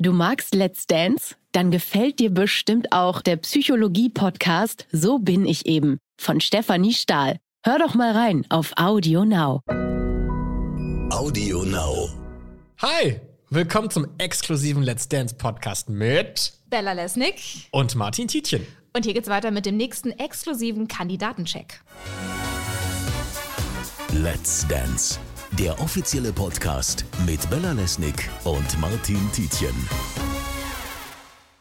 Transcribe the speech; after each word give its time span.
Du 0.00 0.12
magst 0.12 0.54
Let's 0.54 0.86
Dance? 0.86 1.34
Dann 1.50 1.72
gefällt 1.72 2.20
dir 2.20 2.30
bestimmt 2.30 2.92
auch 2.92 3.20
der 3.20 3.36
Psychologie-Podcast 3.36 4.86
So 4.92 5.18
bin 5.18 5.44
ich 5.44 5.66
eben 5.66 5.98
von 6.20 6.40
Stefanie 6.40 6.92
Stahl. 6.92 7.38
Hör 7.64 7.80
doch 7.80 7.96
mal 7.96 8.12
rein 8.12 8.46
auf 8.48 8.72
Audio 8.76 9.24
Now. 9.24 9.60
Audio 11.10 11.64
Now. 11.64 12.10
Hi, 12.80 13.18
willkommen 13.50 13.90
zum 13.90 14.06
exklusiven 14.18 14.84
Let's 14.84 15.08
Dance 15.08 15.34
Podcast 15.34 15.88
mit 15.88 16.52
Bella 16.70 16.92
Lesnick. 16.92 17.40
und 17.72 17.96
Martin 17.96 18.28
Tietjen. 18.28 18.64
Und 18.94 19.04
hier 19.04 19.14
geht's 19.14 19.28
weiter 19.28 19.50
mit 19.50 19.66
dem 19.66 19.76
nächsten 19.76 20.12
exklusiven 20.12 20.86
Kandidatencheck. 20.86 21.80
Let's 24.12 24.64
Dance. 24.68 25.18
Der 25.52 25.80
offizielle 25.80 26.32
Podcast 26.32 27.04
mit 27.26 27.48
Bella 27.50 27.72
Lesnick 27.72 28.28
und 28.44 28.78
Martin 28.80 29.18
Tietjen. 29.32 30.27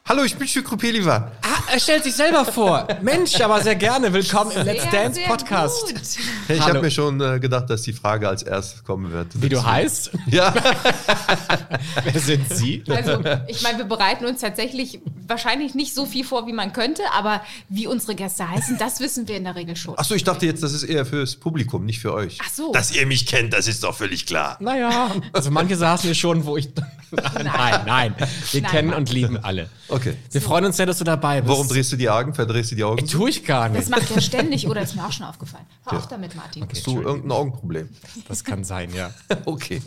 Hallo, 0.10 0.24
ich 0.24 0.38
bin 0.38 0.48
Shukru 0.48 0.78
Pelivan. 0.78 1.24
Ah, 1.42 1.64
er 1.74 1.80
stellt 1.82 2.06
sich 2.06 2.16
selber 2.16 2.46
vor. 2.46 2.88
Mensch, 3.02 3.42
aber 3.42 3.60
sehr 3.62 3.76
gerne. 3.76 4.14
Willkommen 4.14 4.52
im 4.52 4.66
Let's 4.66 4.84
Sehr, 4.84 4.92
Dance 4.92 5.16
sehr 5.16 5.28
Podcast. 5.28 5.82
gut. 5.88 6.02
Hey, 6.48 6.58
ich 6.58 6.64
habe 6.64 6.80
mir 6.80 6.90
schon 6.92 7.20
äh, 7.20 7.42
gedacht, 7.42 7.70
dass 7.70 7.82
die 7.82 7.92
Frage 7.92 8.30
als 8.30 8.42
erstes 8.42 8.86
kommen 8.86 9.12
wird. 9.12 9.28
Wie 9.34 9.50
du 9.50 9.62
heißt? 9.62 10.12
Ja, 10.28 10.54
Wer 12.04 12.22
sind 12.22 12.50
Sie? 12.54 12.84
Also, 12.90 13.22
ich 13.48 13.62
meine, 13.64 13.80
wir 13.80 13.86
bereiten 13.86 14.26
uns 14.26 14.40
tatsächlich 14.40 15.00
wahrscheinlich 15.28 15.76
nicht 15.76 15.94
so 15.94 16.06
viel 16.06 16.24
vor, 16.24 16.48
wie 16.48 16.54
man 16.54 16.72
könnte, 16.72 17.02
aber 17.14 17.42
wie 17.68 17.86
unsere 17.88 18.16
Gäste 18.16 18.50
heißen, 18.50 18.78
das 18.78 19.00
wissen 19.02 19.28
wir 19.28 19.36
in 19.36 19.44
der 19.44 19.56
Regel 19.56 19.76
schon. 19.76 19.98
achso, 19.98 20.16
ich 20.16 20.24
dachte 20.24 20.46
jetzt, 20.46 20.64
das 20.64 20.72
ist 20.74 20.84
eher 20.84 21.06
fürs 21.06 21.36
Publikum, 21.36 21.86
nicht 21.86 22.00
für 22.00 22.14
euch. 22.14 22.38
Ach 22.42 22.50
so. 22.50 22.72
Dass 22.72 22.92
ihr 22.96 23.06
mich 23.08 23.26
kennt, 23.26 23.52
das 23.54 23.68
ist 23.68 23.84
doch 23.84 23.96
völlig 23.96 24.26
klar. 24.26 24.56
Naja, 24.62 25.12
also 25.34 25.52
manche 25.52 25.76
saßen 25.76 26.08
hier 26.08 26.16
schon, 26.16 26.46
wo 26.46 26.56
ich. 26.56 26.70
Nein, 27.44 27.82
nein. 27.86 28.16
Wir 28.52 28.62
Nein, 28.62 28.72
kennen 28.72 28.88
Mann. 28.90 28.98
und 29.00 29.12
lieben 29.12 29.38
alle. 29.38 29.70
Okay. 29.88 30.16
Wir 30.32 30.42
freuen 30.42 30.66
uns 30.66 30.78
sehr, 30.78 30.86
dass 30.86 30.98
du 30.98 31.04
dabei 31.04 31.40
bist. 31.42 31.50
Warum 31.52 31.68
drehst 31.68 31.92
du 31.92 31.96
die 31.96 32.10
Augen? 32.10 32.34
Verdrehst 32.34 32.72
du 32.72 32.76
die 32.76 32.84
Augen? 32.84 33.06
Tue 33.08 33.30
ich 33.30 33.46
gar 33.46 33.70
Das 33.70 33.88
nicht. 33.88 33.90
macht 33.90 34.12
er 34.12 34.22
ständig 34.28 34.68
oder 34.68 34.82
ist 34.82 34.96
mir 34.96 35.06
auch 35.06 35.12
schon 35.12 35.26
aufgefallen. 35.26 35.66
Hör 35.86 36.00
auf 36.00 36.08
damit, 36.08 36.36
Martin. 36.36 36.68
Hast 36.70 36.86
du 36.86 37.02
irgendein 37.02 37.32
Augenproblem? 37.32 37.90
Das 38.28 38.44
kann 38.44 38.64
sein, 38.64 38.94
ja. 38.94 39.12
Okay. 39.46 39.82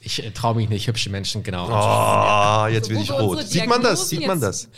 Ich 0.00 0.24
äh, 0.24 0.30
traue 0.30 0.54
mich 0.56 0.68
nicht, 0.68 0.86
hübsche 0.86 1.10
Menschen 1.10 1.42
genau. 1.42 1.68
Ah, 1.68 2.68
jetzt 2.68 2.86
So, 2.86 2.92
bin 2.94 3.02
ich 3.02 3.10
rot. 3.10 3.42
Sieht 3.46 3.66
man 3.66 3.82
das? 3.82 4.08
Diagnosen 4.08 4.08
Sieht 4.08 4.26
man 4.26 4.40
das? 4.40 4.68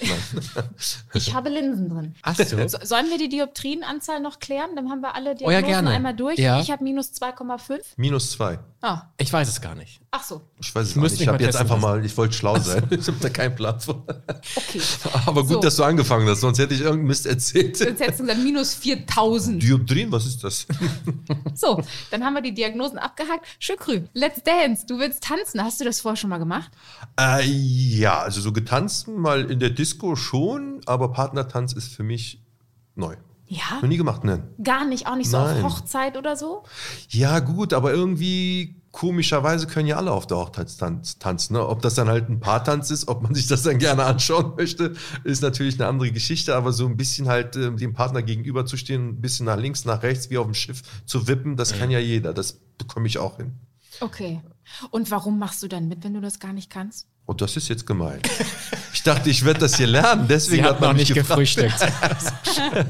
Ich 1.14 1.34
habe 1.34 1.48
Linsen 1.50 1.88
drin. 1.88 2.14
Ach 2.22 2.34
so. 2.36 2.68
So, 2.68 2.78
sollen 2.82 3.10
wir 3.10 3.18
die 3.18 3.28
Dioptrienanzahl 3.28 4.20
noch 4.20 4.38
klären? 4.38 4.70
Dann 4.76 4.88
haben 4.90 5.00
wir 5.00 5.14
alle 5.14 5.30
Oh 5.32 5.50
ja, 5.50 5.60
Diagnosen 5.60 5.70
gerne. 5.70 5.90
einmal 5.90 6.14
durch. 6.16 6.38
Ja. 6.38 6.60
Ich 6.60 6.70
habe 6.70 6.82
minus 6.82 7.10
2,5. 7.12 7.80
Minus 7.96 8.30
zwei. 8.32 8.58
Ah, 8.84 9.02
Ich 9.16 9.32
weiß 9.32 9.48
es 9.48 9.60
gar 9.60 9.76
nicht. 9.76 10.00
ach 10.10 10.24
so. 10.24 10.42
Ich 10.60 10.74
weiß 10.74 10.88
es 10.88 10.96
Ich 10.96 11.02
nicht. 11.02 11.20
Ich 11.20 11.28
habe 11.28 11.40
jetzt 11.42 11.54
einfach 11.56 11.78
mal, 11.78 12.04
ich 12.04 12.16
wollte 12.16 12.34
schlau 12.34 12.58
sein. 12.58 12.84
Ich 12.90 13.06
habe 13.06 13.16
da 13.20 13.28
keinen 13.28 13.54
Plan 13.54 13.78
von. 13.78 14.02
Okay. 14.56 14.80
Aber 15.26 15.42
gut, 15.42 15.52
So. 15.52 15.60
dass 15.60 15.76
du 15.76 15.84
angefangen 15.84 16.28
hast, 16.28 16.40
sonst 16.40 16.58
hätte 16.58 16.74
ich 16.74 16.80
irgendeinen 16.80 17.06
Mist 17.06 17.24
erzählt. 17.26 17.78
Jetzt 17.78 18.00
hättest 18.00 18.18
du 18.18 18.24
gesagt, 18.24 18.42
minus 18.42 18.74
4000. 18.74 19.62
Dioptrien, 19.62 20.10
was 20.10 20.26
ist 20.26 20.42
das? 20.42 20.66
So, 21.54 21.80
dann 22.10 22.24
haben 22.24 22.34
wir 22.34 22.42
die 22.42 22.54
Diagnosen 22.54 22.98
abgehakt. 22.98 23.46
Schükrü, 23.60 24.02
let's 24.14 24.42
dance. 24.42 24.84
Du 24.84 24.98
willst 24.98 25.22
tanzen. 25.22 25.62
Hast 25.62 25.80
du 25.80 25.84
das 25.84 26.00
vorher 26.00 26.16
schon 26.16 26.30
mal 26.30 26.38
gemacht? 26.38 26.70
Äh, 27.20 27.44
ja, 27.46 28.18
also 28.20 28.40
so 28.40 28.52
getanzt 28.52 29.06
mal 29.06 29.48
in 29.48 29.60
der 29.60 29.70
Disco 29.70 30.16
schon, 30.16 30.80
aber 30.86 31.12
Partnertanz 31.12 31.72
ist 31.72 31.94
für 31.94 32.02
mich 32.02 32.42
neu. 32.96 33.14
Ja. 33.54 33.80
Noch 33.82 33.88
nie 33.88 33.98
gemacht, 33.98 34.24
nein. 34.24 34.44
Gar 34.64 34.86
nicht, 34.86 35.06
auch 35.06 35.14
nicht 35.16 35.28
so 35.28 35.36
Nein. 35.36 35.62
auf 35.62 35.72
Hochzeit 35.74 36.16
oder 36.16 36.36
so? 36.36 36.62
Ja, 37.10 37.38
gut, 37.40 37.74
aber 37.74 37.92
irgendwie 37.92 38.76
komischerweise 38.92 39.66
können 39.66 39.86
ja 39.86 39.96
alle 39.96 40.10
auf 40.10 40.26
der 40.26 40.38
Hochzeit 40.38 40.68
tanz- 40.70 41.18
tanzen. 41.18 41.52
Ne? 41.52 41.66
Ob 41.68 41.82
das 41.82 41.94
dann 41.94 42.08
halt 42.08 42.30
ein 42.30 42.40
Paartanz 42.40 42.90
ist, 42.90 43.08
ob 43.08 43.22
man 43.22 43.34
sich 43.34 43.46
das 43.48 43.62
dann 43.62 43.76
gerne 43.78 44.04
anschauen 44.04 44.54
möchte, 44.56 44.94
ist 45.24 45.42
natürlich 45.42 45.74
eine 45.78 45.86
andere 45.86 46.10
Geschichte. 46.12 46.56
Aber 46.56 46.72
so 46.72 46.86
ein 46.86 46.96
bisschen 46.96 47.28
halt 47.28 47.54
äh, 47.56 47.70
dem 47.72 47.92
Partner 47.92 48.22
gegenüberzustehen, 48.22 49.08
ein 49.10 49.20
bisschen 49.20 49.44
nach 49.44 49.58
links, 49.58 49.84
nach 49.84 50.02
rechts, 50.02 50.30
wie 50.30 50.38
auf 50.38 50.46
dem 50.46 50.54
Schiff 50.54 50.80
zu 51.04 51.28
wippen, 51.28 51.56
das 51.56 51.78
kann 51.78 51.90
ja 51.90 51.98
jeder. 51.98 52.32
Das 52.32 52.54
bekomme 52.78 53.06
ich 53.06 53.18
auch 53.18 53.36
hin. 53.36 53.52
Okay. 54.00 54.40
Und 54.90 55.10
warum 55.10 55.38
machst 55.38 55.62
du 55.62 55.68
dann 55.68 55.88
mit, 55.88 56.04
wenn 56.04 56.14
du 56.14 56.22
das 56.22 56.38
gar 56.40 56.54
nicht 56.54 56.70
kannst? 56.70 57.06
Und 57.24 57.40
das 57.40 57.56
ist 57.56 57.68
jetzt 57.68 57.86
gemein. 57.86 58.20
Ich 58.92 59.04
dachte, 59.04 59.30
ich 59.30 59.44
werde 59.44 59.60
das 59.60 59.76
hier 59.76 59.86
lernen. 59.86 60.26
Deswegen 60.28 60.64
Sie 60.64 60.68
hat 60.68 60.80
man 60.80 60.90
noch 60.90 60.96
mich 60.96 61.08
nicht 61.08 61.14
gefragt. 61.14 61.38
gefrühstückt. 61.40 61.78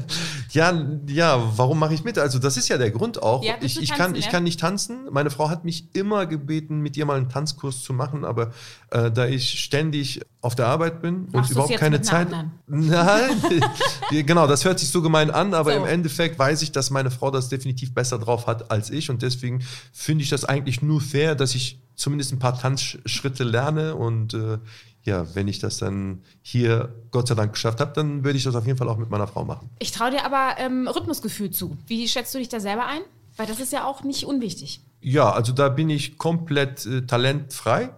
Ja, 0.53 0.87
ja, 1.07 1.51
warum 1.57 1.79
mache 1.79 1.95
ich 1.95 2.03
mit? 2.03 2.19
Also 2.19 2.37
das 2.37 2.57
ist 2.57 2.69
ja 2.69 2.77
der 2.77 2.91
Grund 2.91 3.21
auch. 3.23 3.43
Ja, 3.43 3.55
ich, 3.59 3.81
ich, 3.81 3.89
kann, 3.89 3.97
tanzen, 3.97 4.15
ich 4.17 4.25
ja? 4.25 4.31
kann 4.31 4.43
nicht 4.43 4.59
tanzen. 4.59 5.07
Meine 5.11 5.31
Frau 5.31 5.49
hat 5.49 5.65
mich 5.65 5.95
immer 5.95 6.27
gebeten, 6.27 6.79
mit 6.79 6.95
ihr 6.95 7.05
mal 7.05 7.17
einen 7.17 7.27
Tanzkurs 7.27 7.81
zu 7.81 7.91
machen, 7.91 8.23
aber 8.23 8.51
äh, 8.91 9.09
da 9.09 9.25
ich 9.25 9.59
ständig 9.59 10.21
auf 10.41 10.53
der 10.53 10.67
Arbeit 10.67 11.01
bin 11.01 11.27
Machst 11.31 11.49
und 11.49 11.51
überhaupt 11.51 11.77
keine 11.77 12.01
Zeit. 12.01 12.27
Nein, 12.67 13.41
genau, 14.11 14.45
das 14.45 14.63
hört 14.63 14.77
sich 14.77 14.89
so 14.89 15.01
gemein 15.01 15.31
an, 15.31 15.55
aber 15.55 15.73
So. 15.73 15.79
im 15.79 15.85
Endeffekt 15.85 16.37
weiß 16.37 16.61
ich, 16.61 16.71
dass 16.71 16.91
meine 16.91 17.09
Frau 17.09 17.31
das 17.31 17.49
definitiv 17.49 17.93
besser 17.95 18.19
drauf 18.19 18.45
hat 18.45 18.69
als 18.69 18.91
ich 18.91 19.09
und 19.09 19.23
deswegen 19.23 19.63
finde 19.91 20.23
ich 20.23 20.29
das 20.29 20.45
eigentlich 20.45 20.83
nur 20.83 21.01
fair, 21.01 21.33
dass 21.33 21.55
ich 21.55 21.79
zumindest 21.95 22.31
ein 22.31 22.39
paar 22.39 22.59
Tanzschritte 22.59 23.43
lerne 23.43 23.95
und 23.95 24.33
äh, 24.33 24.59
ja, 25.03 25.35
wenn 25.35 25.47
ich 25.47 25.59
das 25.59 25.77
dann 25.77 26.21
hier 26.41 26.95
Gott 27.11 27.27
sei 27.27 27.35
Dank 27.35 27.53
geschafft 27.53 27.79
habe, 27.79 27.91
dann 27.93 28.23
würde 28.23 28.37
ich 28.37 28.43
das 28.43 28.55
auf 28.55 28.65
jeden 28.65 28.77
Fall 28.77 28.87
auch 28.87 28.97
mit 28.97 29.09
meiner 29.09 29.27
Frau 29.27 29.43
machen. 29.43 29.69
Ich 29.79 29.91
traue 29.91 30.11
dir 30.11 30.25
aber 30.25 30.55
ähm, 30.59 30.87
Rhythmusgefühl 30.87 31.51
zu. 31.51 31.77
Wie 31.87 32.07
schätzt 32.07 32.33
du 32.33 32.39
dich 32.39 32.49
da 32.49 32.59
selber 32.59 32.85
ein? 32.85 33.01
Weil 33.35 33.47
das 33.47 33.59
ist 33.59 33.73
ja 33.73 33.85
auch 33.85 34.03
nicht 34.03 34.25
unwichtig. 34.25 34.81
Ja, 35.01 35.31
also 35.31 35.51
da 35.51 35.69
bin 35.69 35.89
ich 35.89 36.17
komplett 36.17 36.85
äh, 36.85 37.01
talentfrei. 37.05 37.89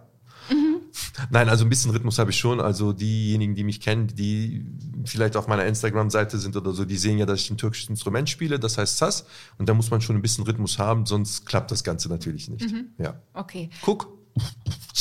Mhm. 0.50 0.76
Nein, 1.30 1.48
also 1.48 1.64
ein 1.64 1.68
bisschen 1.68 1.92
Rhythmus 1.92 2.18
habe 2.18 2.30
ich 2.30 2.38
schon. 2.38 2.60
Also 2.60 2.92
diejenigen, 2.92 3.54
die 3.54 3.62
mich 3.62 3.80
kennen, 3.80 4.08
die 4.08 4.64
vielleicht 5.04 5.36
auf 5.36 5.46
meiner 5.46 5.66
Instagram-Seite 5.66 6.38
sind 6.38 6.56
oder 6.56 6.72
so, 6.72 6.84
die 6.84 6.96
sehen 6.96 7.18
ja, 7.18 7.26
dass 7.26 7.40
ich 7.40 7.50
ein 7.50 7.58
türkisches 7.58 7.88
Instrument 7.88 8.28
spiele, 8.28 8.58
das 8.58 8.78
heißt 8.78 8.98
Sass. 8.98 9.26
Und 9.58 9.68
da 9.68 9.74
muss 9.74 9.90
man 9.90 10.00
schon 10.00 10.16
ein 10.16 10.22
bisschen 10.22 10.44
Rhythmus 10.44 10.78
haben, 10.78 11.06
sonst 11.06 11.46
klappt 11.46 11.70
das 11.70 11.84
Ganze 11.84 12.08
natürlich 12.08 12.48
nicht. 12.48 12.72
Mhm. 12.72 12.86
Ja. 12.98 13.20
Okay. 13.34 13.70
Guck. 13.82 14.08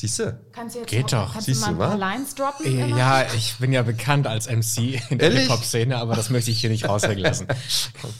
Siehst 0.00 0.20
du? 0.20 0.40
Kannst 0.52 0.76
du 0.76 0.80
jetzt 0.80 0.90
Geht 0.90 1.10
noch, 1.10 1.26
doch. 1.26 1.32
Kannst 1.32 1.46
Siehst 1.46 1.66
du 1.66 1.72
mal 1.72 1.90
ein 1.90 1.90
paar? 1.90 1.98
Lines 1.98 2.34
droppen? 2.36 2.66
immer? 2.66 2.96
Ja, 2.96 3.26
ich 3.34 3.56
bin 3.56 3.72
ja 3.72 3.82
bekannt 3.82 4.28
als 4.28 4.48
MC 4.48 5.02
in 5.10 5.18
der? 5.18 5.32
Hip-Hop-Szene, 5.32 5.96
aber 5.96 6.14
das 6.14 6.30
möchte 6.30 6.52
ich 6.52 6.60
hier 6.60 6.70
nicht 6.70 6.88
raushängen 6.88 7.18
lassen. 7.18 7.48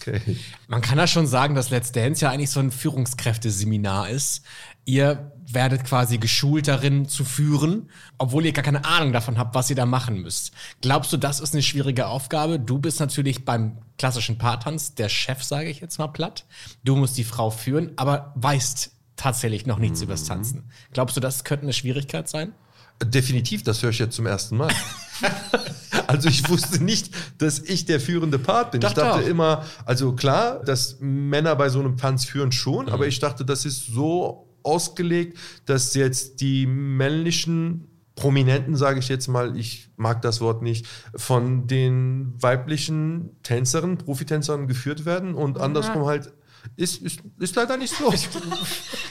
Okay. 0.00 0.36
Man 0.66 0.80
kann 0.80 0.98
ja 0.98 1.06
schon 1.06 1.26
sagen, 1.26 1.54
dass 1.54 1.70
Let's 1.70 1.92
Dance 1.92 2.24
ja 2.24 2.30
eigentlich 2.30 2.50
so 2.50 2.58
ein 2.60 2.72
Führungskräfteseminar 2.72 4.08
ist. 4.08 4.42
Ihr 4.84 5.32
werdet 5.46 5.84
quasi 5.84 6.18
geschult 6.18 6.66
darin 6.66 7.08
zu 7.08 7.24
führen, 7.24 7.90
obwohl 8.18 8.44
ihr 8.44 8.52
gar 8.52 8.64
keine 8.64 8.84
Ahnung 8.84 9.12
davon 9.12 9.38
habt, 9.38 9.54
was 9.54 9.70
ihr 9.70 9.76
da 9.76 9.86
machen 9.86 10.20
müsst. 10.20 10.52
Glaubst 10.80 11.12
du, 11.12 11.16
das 11.16 11.40
ist 11.40 11.54
eine 11.54 11.62
schwierige 11.62 12.06
Aufgabe? 12.08 12.58
Du 12.58 12.78
bist 12.78 12.98
natürlich 12.98 13.44
beim 13.44 13.78
klassischen 13.98 14.36
Paartanz 14.36 14.94
der 14.94 15.08
Chef, 15.08 15.44
sage 15.44 15.68
ich 15.68 15.80
jetzt 15.80 15.98
mal 15.98 16.08
platt. 16.08 16.44
Du 16.84 16.96
musst 16.96 17.16
die 17.18 17.24
Frau 17.24 17.50
führen, 17.50 17.92
aber 17.96 18.32
weißt 18.36 18.90
tatsächlich 19.18 19.66
noch 19.66 19.78
nichts 19.78 20.00
übers 20.00 20.24
Tanzen. 20.24 20.64
Glaubst 20.94 21.16
du, 21.16 21.20
das 21.20 21.44
könnte 21.44 21.64
eine 21.64 21.74
Schwierigkeit 21.74 22.28
sein? 22.28 22.54
Definitiv, 23.04 23.62
das 23.62 23.82
höre 23.82 23.90
ich 23.90 23.98
jetzt 23.98 24.16
zum 24.16 24.26
ersten 24.26 24.56
Mal. 24.56 24.72
also 26.06 26.28
ich 26.28 26.48
wusste 26.48 26.82
nicht, 26.82 27.14
dass 27.38 27.58
ich 27.58 27.84
der 27.84 28.00
führende 28.00 28.38
Part 28.38 28.72
bin. 28.72 28.80
Doch, 28.80 28.88
ich 28.88 28.94
dachte 28.94 29.22
doch. 29.22 29.28
immer, 29.28 29.64
also 29.84 30.14
klar, 30.14 30.62
dass 30.64 30.96
Männer 31.00 31.54
bei 31.54 31.68
so 31.68 31.80
einem 31.80 31.96
Tanz 31.96 32.24
führen 32.24 32.50
schon, 32.50 32.88
aber 32.88 33.06
ich 33.06 33.18
dachte, 33.18 33.44
das 33.44 33.64
ist 33.64 33.86
so 33.86 34.48
ausgelegt, 34.62 35.38
dass 35.66 35.94
jetzt 35.94 36.40
die 36.40 36.66
männlichen 36.66 37.88
Prominenten, 38.16 38.74
sage 38.74 38.98
ich 38.98 39.08
jetzt 39.08 39.28
mal, 39.28 39.56
ich 39.56 39.90
mag 39.96 40.22
das 40.22 40.40
Wort 40.40 40.60
nicht, 40.60 40.86
von 41.14 41.68
den 41.68 42.34
weiblichen 42.40 43.30
Tänzerinnen, 43.44 43.96
Profitänzerinnen 43.96 44.66
geführt 44.66 45.04
werden 45.04 45.34
und 45.34 45.58
andersrum 45.58 46.04
halt 46.04 46.32
ist, 46.76 47.02
ist, 47.02 47.20
ist 47.38 47.56
leider 47.56 47.76
nicht 47.76 47.94
so. 47.94 48.12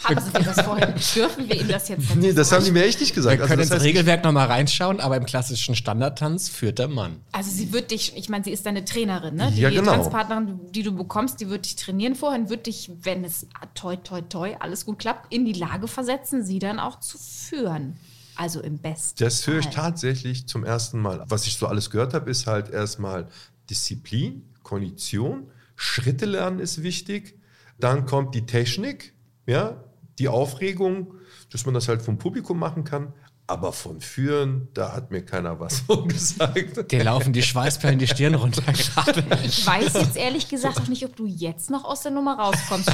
Haben 0.03 0.22
Sie 0.22 0.31
das 0.31 0.62
vorher? 0.62 0.94
Dürfen 1.16 1.50
wir 1.50 1.59
Ihnen 1.59 1.69
das 1.69 1.90
jetzt 1.90 2.16
nee, 2.16 2.34
das 2.34 2.52
haben 2.52 2.63
die 2.63 2.72
mir 2.72 2.85
echt 2.85 3.00
nicht 3.00 3.13
gesagt. 3.13 3.40
Wir 3.40 3.47
können 3.47 3.59
das 3.59 3.72
ins 3.72 3.84
Regelwerk 3.84 4.23
nochmal 4.23 4.47
reinschauen, 4.47 4.99
aber 4.99 5.17
im 5.17 5.26
klassischen 5.26 5.76
Standardtanz 5.76 6.49
führt 6.49 6.79
der 6.79 6.88
Mann. 6.88 7.22
Also 7.32 7.52
sie 7.52 7.73
wird 7.73 7.91
dich, 7.91 8.16
ich 8.16 8.29
meine, 8.29 8.44
sie 8.44 8.52
ist 8.52 8.66
deine 8.66 8.85
Trainerin, 8.85 9.35
ne? 9.35 9.52
Die 9.55 9.61
Ja, 9.61 9.70
genau. 9.70 9.91
Tanzpartnerin, 9.91 10.59
die 10.72 10.84
du 10.84 10.96
bekommst, 10.96 11.41
die 11.41 11.49
wird 11.49 11.66
dich 11.66 11.76
trainieren 11.76 12.16
vorher 12.16 12.40
und 12.40 12.49
wird 12.49 12.67
dich, 12.67 12.91
wenn 13.02 13.23
es 13.23 13.47
toi 13.73 13.96
toi 13.97 14.22
toi 14.22 14.55
alles 14.59 14.85
gut 14.85 14.99
klappt, 14.99 15.34
in 15.34 15.46
die 15.46 15.53
Lage 15.53 15.88
versetzen, 15.88 16.44
sie 16.44 16.59
dann 16.59 16.79
auch 16.79 16.99
zu 16.99 17.17
führen. 17.17 17.97
Also 18.35 18.61
im 18.61 18.78
besten. 18.78 19.23
Das 19.23 19.47
höre 19.47 19.59
ich 19.59 19.67
tatsächlich 19.67 20.47
zum 20.47 20.64
ersten 20.64 20.99
Mal. 20.99 21.23
Was 21.28 21.47
ich 21.47 21.58
so 21.58 21.66
alles 21.66 21.90
gehört 21.90 22.14
habe, 22.14 22.29
ist 22.29 22.46
halt 22.46 22.70
erstmal 22.70 23.28
Disziplin, 23.70 24.44
Kondition, 24.61 25.49
Schritte 25.78 26.26
lernen 26.26 26.59
ist 26.59 26.84
wichtig. 26.84 27.40
Dann 27.79 28.06
kommt 28.06 28.35
die 28.35 28.46
Technik, 28.46 29.14
ja, 29.46 29.85
die 30.20 30.28
Aufregung, 30.28 31.14
dass 31.52 31.66
man 31.66 31.74
das 31.74 31.88
halt 31.88 32.02
vom 32.02 32.18
Publikum 32.18 32.59
machen 32.59 32.84
kann. 32.84 33.14
Aber 33.49 33.72
von 33.72 34.02
Führen, 34.02 34.67
da 34.73 34.91
hat 34.91 35.09
mir 35.09 35.23
keiner 35.23 35.58
was 35.58 35.79
von 35.88 36.09
gesagt. 36.09 36.91
Dir 36.91 37.03
laufen 37.05 37.32
die 37.32 37.41
Schweißperlen 37.41 37.97
die 37.97 38.08
Stirn 38.08 38.35
runter 38.35 38.61
gerade. 38.73 39.23
Ich 39.46 39.66
weiß 39.66 39.94
jetzt 39.94 40.17
ehrlich 40.17 40.49
gesagt 40.49 40.82
auch 40.82 40.88
nicht, 40.90 41.05
ob 41.05 41.16
du 41.16 41.26
jetzt 41.26 41.70
noch 41.70 41.85
aus 41.85 42.02
der 42.02 42.11
Nummer 42.11 42.38
rauskommst. 42.38 42.91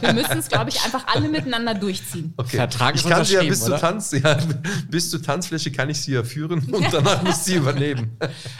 Wir 0.00 0.12
müssen 0.12 0.38
es, 0.38 0.48
glaube 0.48 0.70
ich, 0.70 0.82
einfach 0.84 1.06
alle 1.06 1.28
miteinander 1.28 1.74
durchziehen. 1.74 2.34
Okay. 2.36 2.56
Vertrag 2.56 2.96
ist 2.96 3.04
ich 3.04 3.10
kann 3.10 3.24
sie 3.24 3.34
ja 3.34 3.42
bis 3.42 3.60
zur, 3.60 3.68
oder? 3.68 3.80
Tanz, 3.80 4.10
ja, 4.10 4.38
bis 4.90 5.10
zur 5.10 5.22
Tanzfläche 5.22 5.70
kann 5.70 5.88
ich 5.88 6.00
sie 6.00 6.14
ja 6.14 6.24
führen 6.24 6.64
und 6.72 6.92
danach 6.92 7.22
muss 7.22 7.44
sie 7.44 7.54
übernehmen. 7.54 8.18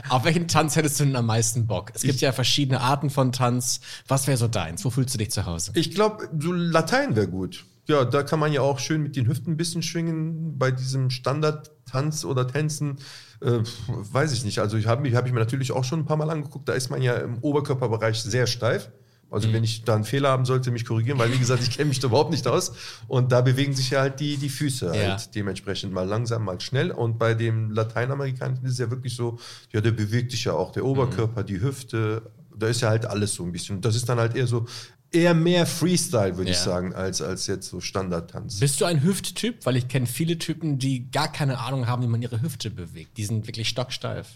Auf 0.09 0.25
welchen 0.25 0.47
Tanz 0.47 0.77
hättest 0.77 1.00
du 1.00 1.05
denn 1.05 1.17
am 1.17 1.27
meisten 1.27 1.67
Bock? 1.67 1.91
Es 1.93 2.03
gibt 2.03 2.21
ja 2.21 2.31
verschiedene 2.31 2.81
Arten 2.81 3.11
von 3.11 3.33
Tanz. 3.33 3.81
Was 4.06 4.29
wäre 4.29 4.37
so 4.37 4.47
deins? 4.47 4.85
Wo 4.85 4.91
fühlst 4.91 5.15
du 5.15 5.19
dich 5.19 5.33
zu 5.33 5.44
Hause? 5.44 5.73
Ich 5.75 5.93
glaube, 5.93 6.29
so 6.39 6.53
Latein 6.53 7.17
wäre 7.17 7.27
gut. 7.27 7.65
Ja, 7.88 8.05
da 8.05 8.23
kann 8.23 8.38
man 8.38 8.52
ja 8.52 8.61
auch 8.61 8.79
schön 8.79 9.02
mit 9.02 9.17
den 9.17 9.26
Hüften 9.26 9.52
ein 9.52 9.56
bisschen 9.56 9.82
schwingen. 9.82 10.56
Bei 10.56 10.70
diesem 10.70 11.11
Standardtanz 11.11 12.25
oder 12.25 12.46
Tänzen, 12.46 12.99
äh, 13.40 13.58
weiß 13.88 14.32
ich 14.32 14.44
nicht. 14.44 14.61
Also 14.61 14.76
ich 14.76 14.87
habe 14.87 15.08
hab 15.17 15.26
ich 15.26 15.32
mir 15.32 15.40
natürlich 15.40 15.73
auch 15.73 15.84
schon 15.84 16.00
ein 16.00 16.05
paar 16.05 16.17
Mal 16.17 16.31
angeguckt. 16.31 16.69
Da 16.69 16.75
ist 16.75 16.90
man 16.90 17.02
ja 17.02 17.14
im 17.17 17.38
Oberkörperbereich 17.38 18.23
sehr 18.23 18.46
steif. 18.46 18.90
Also 19.31 19.49
Mhm. 19.49 19.52
wenn 19.55 19.64
ich 19.64 19.82
da 19.84 19.94
einen 19.94 20.05
Fehler 20.05 20.29
haben 20.29 20.44
sollte, 20.44 20.70
mich 20.70 20.84
korrigieren, 20.84 21.19
weil 21.19 21.32
wie 21.32 21.38
gesagt, 21.38 21.62
ich 21.62 21.70
kenne 21.70 21.88
mich 21.88 21.99
da 22.00 22.08
überhaupt 22.08 22.31
nicht 22.31 22.46
aus. 22.46 22.73
Und 23.08 23.32
da 23.32 23.40
bewegen 23.40 23.73
sich 23.75 23.88
ja 23.90 24.00
halt 24.02 24.20
die, 24.20 24.37
die 24.37 24.50
Füße 24.50 24.87
Ja. 24.87 24.93
halt 24.93 25.34
dementsprechend 25.34 25.93
mal 25.93 26.06
langsam, 26.06 26.44
mal 26.44 26.61
schnell. 26.61 26.90
Und 26.90 27.19
bei 27.19 27.32
dem 27.34 27.70
Lateinamerikanischen 27.70 28.64
ist 28.67 28.73
es 28.73 28.79
ja 28.79 28.90
wirklich 28.90 29.17
so, 29.17 29.38
ja, 29.73 29.81
der 29.81 29.93
bewegt 29.93 30.31
sich 30.32 30.44
ja 30.44 30.52
auch, 30.52 30.70
der 30.70 30.84
Oberkörper, 30.84 31.43
die 31.44 31.61
Hüfte, 31.62 32.31
da 32.55 32.67
ist 32.67 32.82
ja 32.82 32.90
halt 32.90 33.06
alles 33.06 33.32
so 33.34 33.43
ein 33.44 33.52
bisschen. 33.52 33.81
Das 33.81 33.96
ist 33.96 34.06
dann 34.08 34.19
halt 34.19 34.37
eher 34.37 34.46
so, 34.46 34.67
eher 35.12 35.35
mehr 35.35 35.67
Freestyle, 35.67 36.37
würde 36.37 36.50
ich 36.50 36.56
Ja. 36.59 36.62
sagen, 36.64 36.94
als, 36.94 37.20
als 37.23 37.47
jetzt 37.47 37.69
so 37.69 37.81
Standardtanz. 37.81 38.59
Bist 38.61 38.81
du 38.81 38.85
ein 38.85 39.03
Hüfttyp? 39.03 39.64
Weil 39.67 39.76
ich 39.76 39.88
kenne 39.88 40.06
viele 40.06 40.38
Typen, 40.38 40.79
die 40.79 41.11
gar 41.11 41.31
keine 41.31 41.59
Ahnung 41.59 41.87
haben, 41.87 42.03
wie 42.03 42.06
man 42.09 42.23
ihre 42.23 42.41
Hüfte 42.43 42.70
bewegt. 42.70 43.17
Die 43.19 43.25
sind 43.25 43.47
wirklich 43.47 43.69
stocksteif. 43.69 44.26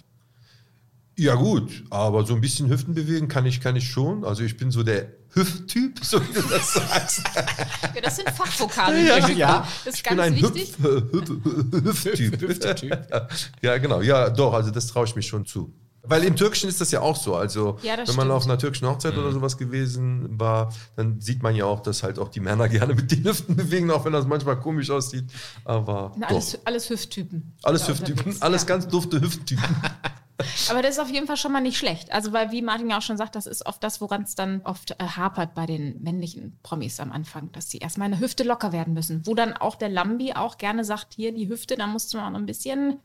Ja, 1.18 1.34
gut, 1.34 1.84
aber 1.88 2.26
so 2.26 2.34
ein 2.34 2.42
bisschen 2.42 2.68
Hüften 2.68 2.92
bewegen 2.94 3.26
kann 3.28 3.46
ich, 3.46 3.60
kann 3.62 3.74
ich 3.74 3.88
schon. 3.88 4.22
Also 4.22 4.42
ich 4.42 4.58
bin 4.58 4.70
so 4.70 4.82
der 4.82 5.08
Hüfttyp, 5.30 5.98
so 6.04 6.20
wie 6.20 6.32
du 6.34 6.42
das 6.42 6.74
sagst. 6.74 7.22
Ja, 7.94 8.00
das 8.02 8.16
sind 8.16 8.28
Fachvokale. 8.30 9.02
Ja, 9.06 9.26
ja. 9.28 9.68
Das 9.86 9.94
ist 9.94 10.00
Ich 10.00 10.02
bin 10.08 10.18
ganz 10.18 10.36
ein 10.36 10.42
wichtig. 10.42 10.74
Hüpf, 10.78 11.12
Hüpf, 11.12 12.04
Hüfttyp. 12.04 12.40
Hüfttyp. 12.48 13.08
ja, 13.62 13.78
genau. 13.78 14.02
Ja, 14.02 14.28
doch, 14.28 14.52
also 14.52 14.70
das 14.70 14.88
traue 14.88 15.06
ich 15.06 15.16
mich 15.16 15.26
schon 15.26 15.46
zu. 15.46 15.72
Weil 16.08 16.24
im 16.24 16.36
Türkischen 16.36 16.68
ist 16.68 16.80
das 16.80 16.90
ja 16.90 17.00
auch 17.00 17.16
so. 17.16 17.34
Also, 17.34 17.78
Ja, 17.82 17.92
wenn 17.92 18.04
man 18.04 18.06
stimmt. 18.06 18.30
auf 18.30 18.44
einer 18.44 18.58
türkischen 18.58 18.88
Hochzeit 18.88 19.16
oder 19.16 19.32
sowas 19.32 19.56
gewesen 19.58 20.38
war, 20.38 20.72
dann 20.96 21.20
sieht 21.20 21.42
man 21.42 21.54
ja 21.54 21.64
auch, 21.64 21.80
dass 21.80 22.02
halt 22.02 22.18
auch 22.18 22.28
die 22.28 22.40
Männer 22.40 22.68
gerne 22.70 22.94
mit 22.94 23.10
den 23.10 23.24
Hüften 23.24 23.56
bewegen, 23.56 23.90
auch 23.90 24.04
wenn 24.04 24.12
das 24.12 24.26
manchmal 24.26 24.58
komisch 24.58 24.90
aussieht. 24.90 25.24
Aber 25.64 26.12
Na. 26.16 26.28
Alles, 26.28 26.58
alles 26.64 26.90
Hüfttypen. 26.90 27.54
Alles 27.62 27.88
Hüfttypen, 27.88 28.36
alles 28.40 28.62
ja. 28.62 28.68
ganz 28.68 28.88
dufte 28.88 29.20
Hüfttypen. 29.20 29.64
Aber 30.70 30.82
das 30.82 30.92
ist 30.92 30.98
auf 30.98 31.10
jeden 31.10 31.26
Fall 31.26 31.36
schon 31.36 31.52
mal 31.52 31.60
nicht 31.60 31.78
schlecht. 31.78 32.12
Also, 32.12 32.32
weil, 32.32 32.50
wie 32.52 32.62
Martin 32.62 32.90
ja 32.90 32.98
auch 32.98 33.02
schon 33.02 33.16
sagt, 33.16 33.34
das 33.34 33.46
ist 33.46 33.64
oft 33.64 33.82
das, 33.82 34.00
woran 34.00 34.22
es 34.22 34.34
dann 34.34 34.60
oft 34.64 34.92
äh, 34.92 35.04
hapert 35.04 35.54
bei 35.54 35.66
den 35.66 36.02
männlichen 36.02 36.58
Promis 36.62 37.00
am 37.00 37.12
Anfang, 37.12 37.50
dass 37.52 37.70
sie 37.70 37.78
erstmal 37.78 38.06
eine 38.06 38.20
Hüfte 38.20 38.44
locker 38.44 38.72
werden 38.72 38.94
müssen. 38.94 39.26
Wo 39.26 39.34
dann 39.34 39.54
auch 39.54 39.76
der 39.76 39.88
Lambi 39.88 40.34
auch 40.34 40.58
gerne 40.58 40.84
sagt, 40.84 41.14
hier 41.14 41.32
die 41.32 41.48
Hüfte, 41.48 41.76
da 41.76 41.86
musst 41.86 42.12
du 42.12 42.18
mal 42.18 42.30
noch 42.30 42.38
ein 42.38 42.46
bisschen 42.46 42.98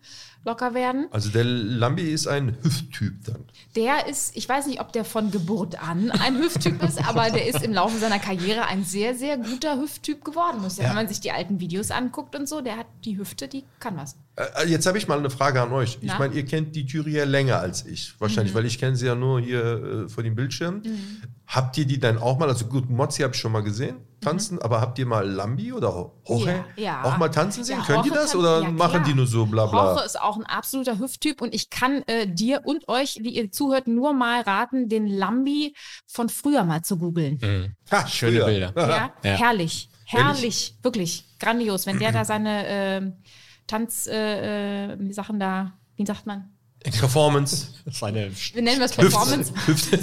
locker 0.44 0.74
werden. 0.74 1.08
Also 1.12 1.30
der 1.30 1.46
Lambi 1.46 2.10
ist 2.10 2.28
ein 2.28 2.58
Hüfttyp 2.64 3.24
dann. 3.26 3.46
Der 3.76 4.08
ist, 4.08 4.36
ich 4.36 4.50
weiß 4.50 4.68
nicht, 4.68 4.82
ob 4.82 4.92
der 4.92 5.06
von 5.06 5.32
Geburt 5.32 5.82
an 5.82 6.12
ein 6.12 6.38
Hüfttyp 6.38 6.82
ist, 6.84 7.08
aber 7.08 7.30
der 7.30 7.48
ist 7.48 7.64
im 7.64 7.74
Laufe 7.74 7.98
seiner 7.98 8.20
Karriere 8.20 8.66
ein 8.66 8.84
sehr, 8.84 9.16
sehr 9.16 9.38
guter 9.38 9.80
Hüfttyp 9.80 10.26
geworden. 10.26 10.62
Muss 10.62 10.78
ja. 10.78 10.86
Wenn 10.86 10.96
man 10.96 11.08
sich 11.08 11.22
die 11.22 11.32
alten 11.32 11.60
Videos 11.60 11.92
anguckt 11.92 12.36
und 12.36 12.50
so, 12.50 12.62
der 12.62 12.78
hat 12.78 12.88
die 13.06 13.18
Hüfte, 13.18 13.48
die 13.48 13.64
kann 13.80 13.98
was. 13.98 14.18
Äh, 14.36 14.68
Jetzt 14.68 14.86
habe 14.86 14.98
ich 14.98 15.08
mal 15.08 15.20
eine 15.20 15.30
Frage 15.30 15.62
an 15.62 15.72
euch. 15.72 16.00
Ich 16.02 16.08
Na? 16.08 16.20
meine, 16.20 16.34
ihr 16.34 16.46
kennt 16.46 16.76
die 16.76 16.86
Jury 16.86 17.21
ja 17.22 17.30
länger 17.30 17.60
als 17.60 17.86
ich. 17.86 18.14
Wahrscheinlich, 18.20 18.54
weil 18.54 18.66
ich 18.66 18.78
kenne 18.80 18.96
sie 18.96 19.06
ja 19.06 19.16
nur 19.16 19.40
hier 19.42 20.06
äh, 20.06 20.10
vor 20.10 20.24
dem 20.24 20.36
Bildschirm. 20.36 20.82
Habt 21.48 21.78
ihr 21.78 21.86
die 21.86 22.00
dann 22.00 22.18
auch 22.18 22.38
mal, 22.40 22.48
also 22.48 22.66
gut, 22.66 22.90
Mozzi 22.90 23.24
habe 23.24 23.34
ich 23.34 23.40
schon 23.42 23.52
mal 23.52 23.62
gesehen, 23.64 23.98
tanzen, 24.22 24.62
aber 24.62 24.80
habt 24.80 24.98
ihr 25.00 25.06
mal 25.06 25.28
Lambi 25.30 25.74
oder 25.74 26.12
Jorge 26.26 26.64
Ja, 26.78 26.84
ja. 26.84 27.04
auch 27.04 27.18
mal 27.18 27.28
tanzen 27.30 27.64
sehen? 27.66 27.80
Ja, 27.80 27.86
Können 27.86 28.04
die 28.04 28.10
Jorge 28.10 28.22
das 28.22 28.32
kann- 28.32 28.40
oder 28.40 28.62
ja, 28.62 28.72
machen 28.72 29.04
die 29.06 29.14
nur 29.14 29.28
so 29.28 29.46
bla 29.46 29.66
bla? 29.66 29.86
Jorge 29.94 30.06
ist 30.06 30.20
auch 30.22 30.38
ein 30.38 30.46
absoluter 30.46 30.98
Hüfttyp 31.00 31.42
und 31.42 31.54
ich 31.54 31.70
kann 31.70 32.04
äh, 32.08 32.26
dir 32.28 32.62
und 32.64 32.88
euch, 32.88 33.16
die 33.16 33.36
ihr 33.36 33.52
zuhört, 33.52 33.88
nur 33.88 34.14
mal 34.14 34.42
raten, 34.42 34.88
den 34.88 35.08
Lambi 35.08 35.76
von 36.08 36.30
früher 36.30 36.64
mal 36.64 36.84
zu 36.84 36.98
googeln. 36.98 37.76
Ha, 37.92 38.08
Schöne 38.08 38.38
früher. 38.38 38.46
Bilder. 38.46 38.74
Ja, 38.76 38.88
Ja. 39.24 39.38
herrlich. 39.38 39.90
Herrlich, 40.06 40.78
wirklich 40.84 41.26
grandios. 41.40 41.86
Wenn 41.86 42.00
der 42.00 42.12
da 42.12 42.24
seine 42.26 42.68
äh, 42.68 43.12
Tanz, 43.68 44.08
äh, 44.08 44.94
äh, 44.94 45.12
Sachen 45.14 45.40
da, 45.40 45.74
wie 45.96 46.06
sagt 46.06 46.26
man? 46.26 46.50
Performance. 46.84 47.68
Seine 47.92 48.32
Wir 48.54 48.62
nennen 48.62 48.80
das 48.80 48.94
Performance. 48.94 49.54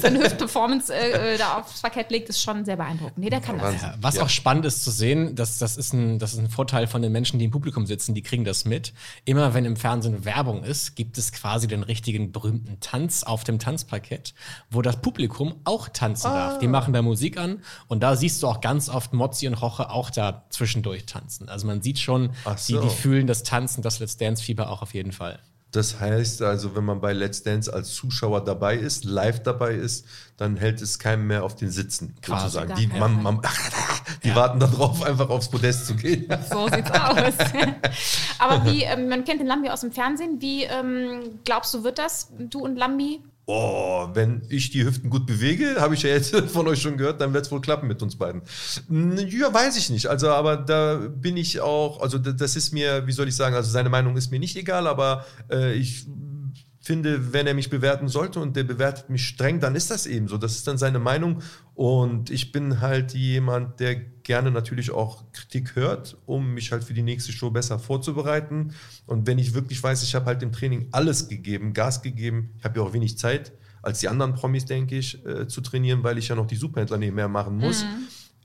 Seine 0.01 0.21
Hüftperformance 0.21 0.93
äh, 0.95 1.35
äh, 1.35 1.39
da 1.39 1.59
aufs 1.59 1.81
Parkett 1.83 2.11
legt, 2.11 2.29
ist 2.29 2.41
schon 2.41 2.65
sehr 2.65 2.77
beeindruckend. 2.77 3.19
Nee, 3.19 3.31
der 3.31 3.41
kann 3.41 3.59
das. 3.59 3.73
Wahnsinn. 3.83 3.91
Was 4.01 4.15
Ja. 4.17 4.23
auch 4.23 4.29
spannend 4.29 4.65
ist 4.65 4.85
zu 4.85 4.91
sehen, 4.91 5.35
dass 5.35 5.59
das 5.59 5.77
ist, 5.77 5.93
ein, 5.93 6.19
das 6.19 6.33
ist 6.35 6.39
ein 6.39 6.49
Vorteil 6.51 6.87
von 6.87 7.03
den 7.03 7.11
Menschen, 7.13 7.39
die 7.39 7.47
im 7.47 7.51
Publikum 7.51 7.87
sitzen, 7.87 8.15
die 8.15 8.23
kriegen 8.23 8.45
das 8.45 8.65
mit. 8.65 8.93
Immer 9.25 9.55
wenn 9.55 9.65
im 9.65 9.77
Fernsehen 9.77 10.25
Werbung 10.25 10.63
ist, 10.65 10.95
gibt 10.97 11.19
es 11.19 11.33
quasi 11.33 11.67
den 11.67 11.83
richtigen 11.83 12.31
berühmten 12.33 12.79
Tanz 12.81 13.23
auf 13.25 13.45
dem 13.45 13.59
Tanzparkett, 13.59 14.35
wo 14.71 14.83
das 14.83 15.01
Publikum 15.01 15.57
auch 15.65 15.89
tanzen 15.89 16.31
darf. 16.31 16.59
Die 16.59 16.69
machen 16.69 16.93
da 16.93 17.03
Musik 17.03 17.39
an 17.39 17.63
und 17.89 18.03
da 18.03 18.15
siehst 18.17 18.43
du 18.43 18.47
auch 18.49 18.61
ganz 18.61 18.89
oft 18.89 19.13
Mozzi 19.13 19.47
und 19.49 19.55
Roche 19.55 19.91
auch 19.91 20.11
da 20.11 20.45
zwischendurch 20.51 21.07
tanzen. 21.07 21.49
Also 21.49 21.67
man 21.67 21.83
sieht 21.83 21.99
schon, 21.99 22.31
Ach 22.45 22.57
die, 22.57 22.73
so. 22.75 22.81
die 22.81 22.89
fühlen 22.91 23.27
das 23.27 23.43
Tanzen, 23.43 23.83
das 23.83 23.99
Let's 23.99 24.17
Dance 24.17 24.43
Fieber 24.43 24.71
auch 24.71 24.83
auf 24.83 24.95
jeden 24.95 25.13
Fall. 25.13 25.39
Das 25.71 26.01
heißt 26.01 26.41
also, 26.41 26.75
wenn 26.75 26.85
man 26.85 27.01
bei 27.01 27.13
Let's 27.13 27.43
Dance 27.43 27.73
als 27.73 27.95
Zuschauer 27.95 28.43
dabei 28.43 28.77
ist, 28.77 29.05
live 29.05 29.43
dabei 29.43 29.75
ist, 29.75 30.07
dann 30.39 30.57
hält 30.57 30.81
es 30.81 30.99
keinem 30.99 31.27
mehr 31.27 31.45
auf 31.45 31.57
den 31.57 31.71
Sitzen, 31.71 32.15
Quasi. 32.23 32.45
sozusagen. 32.45 32.75
Die, 32.77 32.87
man, 32.87 33.23
man, 33.23 33.43
die 34.25 34.35
warten 34.35 34.61
darauf, 34.61 35.03
einfach 35.03 35.29
aufs 35.29 35.51
Podest 35.51 35.87
zu 35.87 35.95
gehen. 35.95 36.27
So 36.51 36.69
sieht's 36.69 36.91
aus. 36.91 37.35
Aber 38.39 38.65
wie, 38.65 38.83
ähm, 38.85 39.09
man 39.09 39.25
kennt 39.25 39.41
den 39.41 39.47
Lambi 39.47 39.69
aus 39.69 39.83
dem 39.83 39.93
Fernsehen. 39.93 40.41
Wie 40.41 40.65
ähm, 40.65 41.41
glaubst 41.45 41.75
du, 41.75 41.85
wird 41.85 41.99
das, 41.99 42.29
du 42.39 42.61
und 42.61 42.77
Lambi? 42.77 43.21
Oh, 43.51 44.09
wenn 44.13 44.43
ich 44.51 44.69
die 44.69 44.85
Hüften 44.85 45.09
gut 45.09 45.25
bewege, 45.25 45.77
habe 45.81 45.95
ich 45.95 46.03
ja 46.03 46.11
jetzt 46.11 46.37
von 46.51 46.69
euch 46.69 46.83
schon 46.83 46.99
gehört, 46.99 47.19
dann 47.23 47.33
wird 47.33 47.47
es 47.47 47.51
wohl 47.51 47.63
klappen 47.63 47.89
mit 47.89 48.03
uns 48.03 48.17
beiden. 48.17 48.43
Hm, 48.89 49.17
Ja, 49.29 49.55
weiß 49.55 49.79
ich 49.79 49.89
nicht. 49.89 50.09
Also, 50.09 50.29
aber 50.29 50.59
da 50.59 50.97
bin 50.97 51.39
ich 51.39 51.59
auch, 51.61 52.03
also 52.03 52.19
da- 52.19 52.33
das 52.33 52.57
ist 52.57 52.75
mir, 52.75 53.07
wie 53.07 53.13
soll 53.13 53.27
ich 53.27 53.35
sagen, 53.37 53.55
also 53.57 53.71
seine 53.71 53.89
Meinung 53.89 54.19
ist 54.19 54.31
mir 54.31 54.39
nicht 54.39 54.55
egal, 54.57 54.87
aber 54.87 55.25
äh, 55.51 55.73
ich 55.73 56.07
finde, 56.81 57.33
wenn 57.33 57.47
er 57.47 57.55
mich 57.55 57.71
bewerten 57.71 58.09
sollte 58.09 58.41
und 58.41 58.57
der 58.57 58.65
bewertet 58.65 59.11
mich 59.11 59.27
streng, 59.27 59.61
dann 59.61 59.75
ist 59.75 59.91
das 59.91 60.07
eben 60.07 60.29
so. 60.29 60.39
Das 60.39 60.53
ist 60.53 60.67
dann 60.67 60.79
seine 60.79 60.99
Meinung. 60.99 61.43
Und 61.75 62.31
ich 62.31 62.53
bin 62.53 62.81
halt 62.81 63.15
jemand, 63.15 63.81
der 63.81 63.95
gerne 63.95 64.51
natürlich 64.51 64.91
auch 64.91 65.25
Kritik 65.33 65.77
hört, 65.77 66.17
um 66.27 66.55
mich 66.55 66.73
halt 66.73 66.85
für 66.85 66.95
die 66.95 67.03
nächste 67.03 67.33
Show 67.33 67.51
besser 67.51 67.79
vorzubereiten. 67.79 68.73
Und 69.07 69.27
wenn 69.27 69.39
ich 69.39 69.55
wirklich 69.55 69.83
weiß, 69.83 70.03
ich 70.03 70.15
habe 70.15 70.27
halt 70.27 70.43
im 70.43 70.53
Training 70.53 70.89
alles 70.93 71.29
gegeben, 71.29 71.73
Gas 71.73 72.03
gegeben, 72.03 72.51
ich 72.59 72.65
habe 72.65 72.79
ja 72.79 72.87
auch 72.87 72.93
wenig 72.93 73.19
Zeit 73.19 73.53
als 73.83 74.01
die 74.01 74.09
anderen 74.09 74.35
Promis, 74.35 74.65
denke 74.65 74.97
ich, 74.97 75.25
äh, 75.25 75.47
zu 75.47 75.61
trainieren, 75.61 76.03
weil 76.03 76.19
ich 76.19 76.29
ja 76.29 76.35
noch 76.35 76.47
die 76.47 76.57
Superhändler 76.57 76.99
nebenher 76.99 77.29
machen 77.29 77.57
muss. 77.57 77.85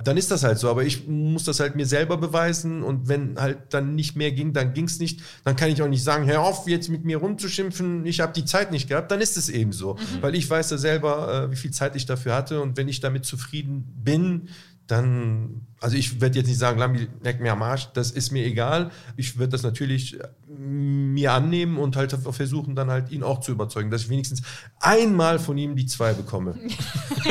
Dann 0.03 0.17
ist 0.17 0.31
das 0.31 0.43
halt 0.43 0.57
so, 0.59 0.69
aber 0.69 0.83
ich 0.83 1.07
muss 1.07 1.43
das 1.43 1.59
halt 1.59 1.75
mir 1.75 1.85
selber 1.85 2.17
beweisen. 2.17 2.83
Und 2.83 3.07
wenn 3.07 3.39
halt 3.39 3.59
dann 3.69 3.95
nicht 3.95 4.15
mehr 4.15 4.31
ging, 4.31 4.51
dann 4.53 4.73
ging 4.73 4.85
es 4.85 4.99
nicht. 4.99 5.21
Dann 5.45 5.55
kann 5.55 5.69
ich 5.69 5.81
auch 5.81 5.87
nicht 5.87 6.03
sagen, 6.03 6.25
hör 6.25 6.41
auf, 6.41 6.67
jetzt 6.67 6.89
mit 6.89 7.05
mir 7.05 7.17
rumzuschimpfen, 7.17 8.05
ich 8.05 8.19
habe 8.19 8.33
die 8.33 8.45
Zeit 8.45 8.71
nicht 8.71 8.89
gehabt. 8.89 9.11
Dann 9.11 9.21
ist 9.21 9.37
es 9.37 9.49
eben 9.49 9.71
so, 9.71 9.97
weil 10.21 10.35
ich 10.35 10.49
weiß 10.49 10.71
ja 10.71 10.77
selber, 10.77 11.45
äh, 11.45 11.51
wie 11.51 11.55
viel 11.55 11.71
Zeit 11.71 11.95
ich 11.95 12.05
dafür 12.05 12.35
hatte. 12.35 12.61
Und 12.61 12.75
wenn 12.75 12.87
ich 12.87 12.99
damit 12.99 13.25
zufrieden 13.25 13.83
bin, 14.03 14.49
dann, 14.87 15.67
also 15.83 15.97
ich 15.97 16.21
werde 16.21 16.39
jetzt 16.39 16.47
nicht 16.47 16.59
sagen, 16.59 16.79
Lambi, 16.79 17.09
leck 17.23 17.41
mir 17.41 17.51
am 17.51 17.61
Arsch, 17.61 17.89
das 17.93 18.09
ist 18.09 18.31
mir 18.31 18.45
egal. 18.45 18.89
Ich 19.17 19.37
werde 19.37 19.51
das 19.51 19.63
natürlich 19.63 20.17
äh, 20.17 20.29
mir 20.47 21.33
annehmen 21.33 21.77
und 21.77 21.97
halt 21.97 22.13
versuchen, 22.13 22.73
dann 22.73 22.89
halt 22.89 23.11
ihn 23.11 23.21
auch 23.21 23.41
zu 23.41 23.51
überzeugen, 23.51 23.91
dass 23.91 24.03
ich 24.03 24.09
wenigstens 24.09 24.43
einmal 24.79 25.39
von 25.39 25.57
ihm 25.57 25.75
die 25.75 25.85
zwei 25.85 26.13
bekomme. 26.13 26.57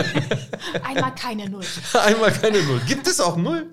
Einmal 0.82 1.14
keine 1.14 1.49
Null. 1.49 1.64
einmal 2.06 2.32
keine 2.32 2.62
Null. 2.62 2.80
Gibt 2.87 3.06
es 3.06 3.21
auch 3.21 3.37
Null? 3.37 3.71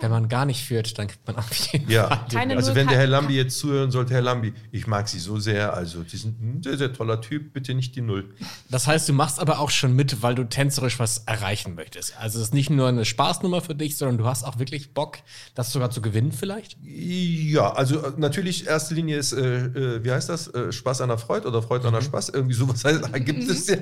Wenn 0.00 0.10
man 0.10 0.28
gar 0.28 0.46
nicht 0.46 0.64
führt, 0.64 0.98
dann 0.98 1.08
kriegt 1.08 1.26
man 1.26 1.36
auf 1.36 1.52
jeden 1.72 1.90
Ja, 1.90 2.08
Fall. 2.08 2.26
Keine 2.32 2.56
also 2.56 2.68
Null 2.68 2.76
wenn 2.76 2.88
der 2.88 2.98
Herr 2.98 3.06
Lambi 3.06 3.34
jetzt 3.34 3.58
zuhören 3.58 3.90
sollte, 3.90 4.14
Herr 4.14 4.22
Lambi, 4.22 4.54
ich 4.70 4.86
mag 4.86 5.08
Sie 5.08 5.18
so 5.18 5.38
sehr, 5.38 5.74
also 5.74 6.02
die 6.02 6.16
sind 6.16 6.40
ein 6.40 6.62
sehr, 6.62 6.78
sehr 6.78 6.92
toller 6.92 7.20
Typ, 7.20 7.52
bitte 7.52 7.74
nicht 7.74 7.94
die 7.96 8.00
Null. 8.00 8.34
Das 8.70 8.86
heißt, 8.86 9.08
du 9.08 9.12
machst 9.12 9.38
aber 9.38 9.58
auch 9.58 9.70
schon 9.70 9.94
mit, 9.94 10.22
weil 10.22 10.34
du 10.34 10.44
tänzerisch 10.44 10.98
was 10.98 11.18
erreichen 11.18 11.74
möchtest. 11.74 12.16
Also 12.18 12.38
es 12.38 12.46
ist 12.46 12.54
nicht 12.54 12.70
nur 12.70 12.88
eine 12.88 13.04
Spaßnummer 13.04 13.60
für 13.60 13.74
dich, 13.74 13.96
sondern 13.96 14.19
du 14.20 14.26
hast 14.26 14.44
auch 14.44 14.58
wirklich 14.58 14.92
Bock, 14.92 15.18
das 15.54 15.72
sogar 15.72 15.90
zu 15.90 16.02
gewinnen 16.02 16.32
vielleicht. 16.32 16.76
Ja, 16.82 17.72
also 17.72 18.04
äh, 18.04 18.12
natürlich, 18.18 18.66
erste 18.66 18.94
Linie 18.94 19.16
ist, 19.16 19.32
äh, 19.32 19.66
äh, 19.66 20.04
wie 20.04 20.10
heißt 20.10 20.28
das? 20.28 20.48
Äh, 20.48 20.72
Spaß 20.72 21.00
an 21.00 21.08
der 21.08 21.18
Freude 21.18 21.48
oder 21.48 21.62
Freude 21.62 21.88
an 21.88 21.94
der 21.94 22.02
Spaß? 22.02 22.28
Irgendwie 22.28 22.54
sowas 22.54 22.84
heißt, 22.84 23.12
gibt 23.24 23.48
es 23.48 23.66
ja. 23.66 23.78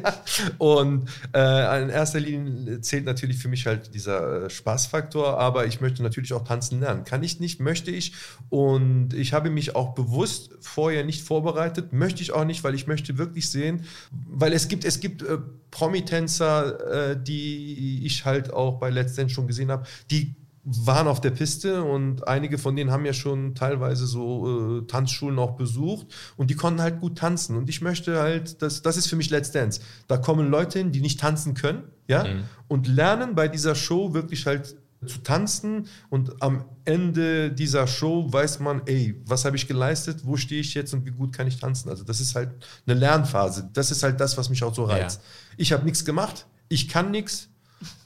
Und 0.59 1.09
äh, 1.35 1.83
in 1.83 1.91
erster 1.91 2.21
Linie 2.21 2.81
zählt 2.81 3.05
natürlich 3.05 3.39
für 3.39 3.49
mich 3.49 3.67
halt 3.67 3.95
dieser 3.95 4.49
Spaßfaktor, 4.49 5.39
aber 5.39 5.67
ich 5.67 5.81
möchte 5.81 6.03
natürlich 6.03 6.33
auch 6.33 6.45
tanzen 6.45 6.81
lernen. 6.81 7.05
Kann 7.05 7.23
ich 7.23 7.41
nicht, 7.41 7.61
möchte 7.61 7.91
ich. 7.91 8.13
Und 8.49 9.15
ich 9.15 9.33
habe 9.33 9.51
mich 9.51 9.75
auch 9.75 9.95
bewusst 9.95 10.51
vorher 10.61 11.05
nicht 11.05 11.23
vorbereitet, 11.23 11.93
möchte 11.93 12.23
ich 12.23 12.33
auch 12.33 12.45
nicht, 12.45 12.63
weil 12.63 12.75
ich 12.75 12.87
möchte 12.87 13.19
wirklich 13.19 13.51
sehen, 13.51 13.85
weil 14.11 14.53
es 14.53 14.69
gibt, 14.69 14.85
es 14.85 15.01
gibt 15.01 15.23
äh, 15.23 15.39
Promitänzer, 15.71 17.11
äh, 17.13 17.23
die 17.23 18.05
ich 18.05 18.25
halt 18.25 18.53
auch 18.53 18.79
bei 18.79 18.91
Let's 18.91 19.15
Dance 19.15 19.35
schon 19.35 19.47
gesehen 19.47 19.71
habe, 19.71 19.87
die 20.11 20.35
waren 20.65 21.07
auf 21.09 21.21
der 21.23 21.31
Piste 21.31 21.83
und 21.83 22.29
einige 22.29 22.59
von 22.59 22.77
denen 22.77 22.91
haben 22.91 23.07
ja 23.07 23.15
schon 23.15 23.55
teilweise 23.55 24.07
so 24.07 24.81
äh, 24.81 24.87
Tanzschulen 24.87 25.39
auch 25.39 25.57
besucht 25.57 26.09
und 26.37 26.51
die 26.51 26.57
konnten 26.57 26.83
halt 26.83 27.01
gut 27.01 27.17
tanzen. 27.17 27.57
Und 27.57 27.71
ich 27.71 27.81
möchte 27.81 28.21
halt, 28.21 28.61
das, 28.61 28.83
das 28.83 28.99
ist 28.99 29.07
für 29.07 29.17
mich 29.17 29.31
Let's 29.31 29.51
Dance. 29.51 29.81
Da 30.09 30.19
kommen 30.19 30.51
Leute 30.51 30.79
hin, 30.81 30.93
die 30.93 31.01
nicht 31.01 31.21
tanzen 31.21 31.55
können, 31.55 31.85
ja, 32.07 32.25
Mhm. 32.25 32.45
und 32.69 32.87
lernen 32.87 33.35
bei 33.35 33.49
dieser 33.49 33.75
Show 33.75 34.13
wirklich 34.13 34.45
halt 34.47 34.77
zu 35.07 35.19
tanzen 35.19 35.87
und 36.11 36.43
am 36.43 36.65
Ende 36.85 37.53
dieser 37.53 37.87
Show 37.87 38.33
weiß 38.33 38.59
man, 38.61 38.83
ey, 38.87 39.21
was 39.25 39.45
habe 39.45 39.57
ich 39.57 39.69
geleistet, 39.69 40.23
wo 40.25 40.37
stehe 40.37 40.61
ich 40.61 40.75
jetzt 40.75 40.93
und 40.93 41.07
wie 41.07 41.11
gut 41.11 41.33
kann 41.33 41.47
ich 41.47 41.59
tanzen. 41.59 41.89
Also 41.89 42.05
das 42.05 42.21
ist 42.21 42.35
halt 42.35 42.51
eine 42.87 42.99
Lernphase. 42.99 43.71
Das 43.73 43.91
ist 43.91 44.03
halt 44.03 44.21
das, 44.21 44.37
was 44.37 44.51
mich 44.51 44.65
auch 44.65 44.75
so 44.75 44.85
reizt. 44.85 45.21
Ich 45.57 45.73
habe 45.73 45.85
nichts 45.85 46.05
gemacht, 46.05 46.47
ich 46.69 46.89
kann 46.89 47.11
nichts. 47.11 47.49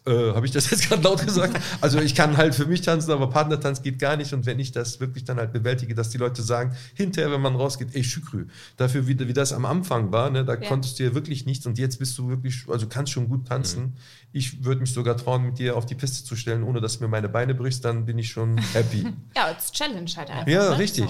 Äh, 0.04 0.32
habe 0.35 0.44
ich 0.47 0.52
das 0.52 0.68
jetzt 0.71 0.82
gerade 0.88 1.02
laut 1.02 1.25
gesagt? 1.25 1.61
Also 1.80 2.00
ich 2.00 2.14
kann 2.14 2.37
halt 2.37 2.54
für 2.54 2.66
mich 2.66 2.80
tanzen, 2.80 3.12
aber 3.12 3.28
Partnertanz 3.30 3.82
geht 3.82 3.99
gar 4.00 4.16
nicht. 4.16 4.32
Und 4.32 4.47
wenn 4.47 4.59
ich 4.59 4.73
das 4.73 4.99
wirklich 4.99 5.25
dann 5.25 5.37
halt 5.38 5.52
bewältige, 5.52 5.94
dass 5.94 6.11
die 6.11 6.18
Leute 6.18 6.42
sagen, 6.42 6.75
hinterher, 6.94 7.30
wenn 7.30 7.40
man 7.40 7.54
rausgeht, 7.54 7.88
ey, 7.94 8.02
Schükrü, 8.02 8.47
dafür, 8.76 9.06
wie, 9.06 9.18
wie 9.18 9.32
das 9.32 9.52
am 9.52 9.64
Anfang 9.64 10.11
war, 10.11 10.30
ne, 10.30 10.44
da 10.44 10.54
Ja. 10.54 10.68
konntest 10.68 10.99
du 10.99 11.04
ja 11.04 11.14
wirklich 11.14 11.47
nichts 11.47 11.66
und 11.66 11.78
jetzt 11.78 11.99
bist 11.99 12.18
du 12.18 12.28
wirklich, 12.28 12.64
also 12.68 12.87
kannst 12.88 13.12
schon 13.12 13.28
gut 13.28 13.47
tanzen. 13.47 13.94
Ich 14.32 14.64
würde 14.64 14.80
mich 14.80 14.92
sogar 14.92 15.16
trauen, 15.16 15.44
mit 15.44 15.59
dir 15.59 15.76
auf 15.76 15.87
die 15.87 15.94
Piste 15.94 16.25
zu 16.25 16.35
stellen, 16.37 16.62
ohne 16.64 16.80
dass 16.80 16.99
du 16.99 17.04
mir 17.04 17.09
meine 17.09 17.28
Beine 17.28 17.54
brichst, 17.54 17.85
dann 17.85 18.04
bin 18.06 18.18
ich 18.18 18.30
schon 18.30 18.59
happy. 18.73 19.06
Ja, 19.37 19.44
als 19.44 19.73
Challenge 19.73 20.11
halt 20.16 20.30
einfach. 20.30 20.47
Ja, 20.49 20.71
ne? 20.71 20.78
richtig. 20.78 21.04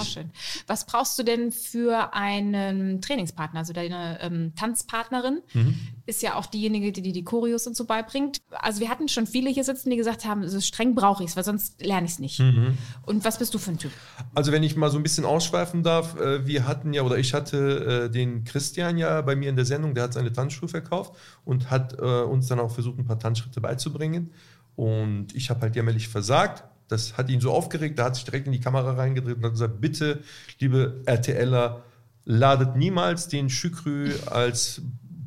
Was 0.66 0.86
brauchst 0.86 1.18
du 1.18 1.22
denn 1.24 1.50
für 1.50 2.12
einen 2.14 3.00
Trainingspartner? 3.00 3.60
Also 3.60 3.72
deine 3.72 4.18
ähm, 4.20 4.52
Tanzpartnerin 4.54 5.40
Mhm. 5.54 5.74
ist 6.06 6.22
ja 6.22 6.34
auch 6.36 6.46
diejenige, 6.46 6.92
die 6.92 7.02
dir 7.02 7.12
die 7.12 7.24
Choreos 7.24 7.66
und 7.66 7.76
so 7.76 7.84
beibringt. 7.84 8.38
Also 8.50 8.80
wir 8.82 8.88
hatten 8.88 9.06
schon 9.06 9.28
viele 9.28 9.48
hier 9.48 9.62
sitzen, 9.62 9.90
die 9.90 9.96
gesagt 9.96 10.24
haben, 10.24 10.46
so 10.48 10.60
streng 10.60 10.96
brauche 10.96 11.22
ich 11.22 11.30
es, 11.30 11.36
weil 11.36 11.44
sonst 11.44 11.80
lerne 11.80 12.06
ich 12.06 12.14
es 12.14 12.18
nicht. 12.18 12.40
Mhm. 12.40 12.76
Und 13.06 13.24
was 13.24 13.38
bist 13.38 13.54
du 13.54 13.58
für 13.58 13.70
ein 13.70 13.78
Typ? 13.78 13.92
Also 14.34 14.50
wenn 14.50 14.64
ich 14.64 14.74
mal 14.74 14.90
so 14.90 14.96
ein 14.96 15.04
bisschen 15.04 15.24
ausschweifen 15.24 15.84
darf, 15.84 16.18
äh, 16.18 16.44
wir 16.44 16.66
hatten 16.66 16.92
ja, 16.92 17.02
oder 17.02 17.16
ich 17.16 17.32
hatte 17.32 18.06
äh, 18.06 18.10
den 18.10 18.42
Christian 18.42 18.98
ja 18.98 19.20
bei 19.22 19.36
mir 19.36 19.50
in 19.50 19.56
der 19.56 19.64
Sendung, 19.64 19.94
der 19.94 20.04
hat 20.04 20.14
seine 20.14 20.32
Tanzschuhe 20.32 20.68
verkauft 20.68 21.14
und 21.44 21.70
hat 21.70 21.96
äh, 21.96 22.02
uns 22.02 22.48
dann 22.48 22.58
auch 22.58 22.72
versucht, 22.72 22.98
ein 22.98 23.04
paar 23.04 23.20
Tanzschritte 23.20 23.60
beizubringen. 23.60 24.32
Und 24.74 25.32
ich 25.34 25.48
habe 25.48 25.60
halt 25.60 25.76
jämmerlich 25.76 26.08
versagt. 26.08 26.64
Das 26.88 27.16
hat 27.16 27.30
ihn 27.30 27.40
so 27.40 27.52
aufgeregt, 27.52 28.00
da 28.00 28.06
hat 28.06 28.16
sich 28.16 28.24
direkt 28.24 28.46
in 28.46 28.52
die 28.52 28.60
Kamera 28.60 28.94
reingedreht 28.94 29.36
und 29.36 29.44
hat 29.44 29.52
gesagt, 29.52 29.80
bitte, 29.80 30.24
liebe 30.58 31.02
RTLer, 31.06 31.84
ladet 32.24 32.74
niemals 32.76 33.28
den 33.28 33.48
Schükrü 33.48 34.10
als 34.26 34.82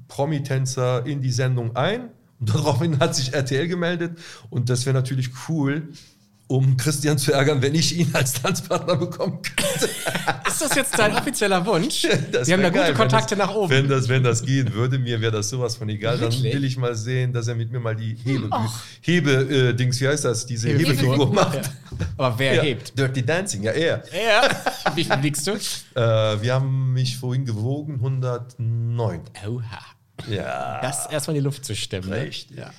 Promitänzer 0.07 1.05
in 1.05 1.21
die 1.21 1.31
Sendung 1.31 1.75
ein. 1.75 2.09
Daraufhin 2.39 2.99
hat 2.99 3.15
sich 3.15 3.33
RTL 3.33 3.67
gemeldet 3.67 4.17
und 4.49 4.69
das 4.69 4.85
wäre 4.85 4.93
natürlich 4.93 5.29
cool, 5.47 5.89
um 6.47 6.77
Christian 6.77 7.17
zu 7.17 7.31
ärgern, 7.33 7.59
wenn 7.63 7.73
ich 7.73 7.97
ihn 7.97 8.11
als 8.13 8.33
Tanzpartner 8.33 8.97
bekommen 8.97 9.39
könnte. 9.41 9.89
Ist 10.47 10.61
das 10.61 10.75
jetzt 10.75 10.97
dein 10.99 11.15
offizieller 11.15 11.65
Wunsch? 11.65 12.05
Das 12.31 12.47
Wir 12.47 12.53
haben 12.53 12.61
da 12.61 12.69
gute 12.69 12.81
geil, 12.81 12.89
wenn 12.89 12.97
Kontakte 12.97 13.35
das, 13.35 13.47
nach 13.47 13.55
oben. 13.55 13.71
Wenn 13.71 13.87
das, 13.89 14.07
wenn 14.09 14.21
das 14.23 14.43
gehen 14.45 14.71
würde, 14.73 14.99
mir 14.99 15.19
wäre 15.21 15.31
das 15.31 15.49
sowas 15.49 15.75
von 15.75 15.89
egal. 15.89 16.19
Dann 16.19 16.31
Wirklich? 16.31 16.53
will 16.53 16.63
ich 16.65 16.77
mal 16.77 16.93
sehen, 16.93 17.33
dass 17.33 17.47
er 17.47 17.55
mit 17.55 17.71
mir 17.71 17.79
mal 17.79 17.95
die 17.95 18.15
Hebe, 18.23 18.49
Hebe 19.01 19.31
äh, 19.31 19.73
Dings, 19.73 19.99
wie 20.01 20.07
heißt 20.07 20.23
das, 20.25 20.45
diese 20.45 20.69
Hebefigur. 20.69 21.13
Hebefigur 21.15 21.33
macht. 21.33 21.55
Ja. 21.55 21.63
Aber 22.17 22.37
wer 22.39 22.55
Ja. 22.55 22.61
hebt? 22.61 22.97
Dirty 22.97 23.25
Dancing, 23.25 23.63
ja, 23.63 23.71
er. 23.71 24.03
Ja. 24.13 24.93
Wie 24.93 25.03
viel 25.03 25.15
liegst 25.21 25.47
du? 25.47 25.53
Äh, 25.53 26.41
wir 26.41 26.53
haben 26.53 26.93
mich 26.93 27.17
vorhin 27.17 27.45
gewogen, 27.45 27.95
109. 27.95 29.21
Oha. 29.47 29.79
Ja. 30.29 30.79
Das 30.81 31.05
erstmal 31.07 31.35
in 31.35 31.41
die 31.41 31.45
Luft 31.45 31.65
zu 31.65 31.75
stemmen. 31.75 32.09
Ne? 32.09 32.21
Richtig. 32.21 32.57
Ja. 32.57 32.71